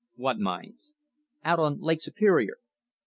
[0.15, 0.95] "What mines?"
[1.43, 2.55] "Out on Lake Superior."